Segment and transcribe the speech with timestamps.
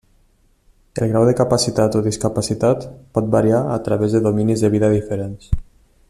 [1.01, 5.53] El grau de capacitat o discapacitat pot variar a través de dominis de vida diferents.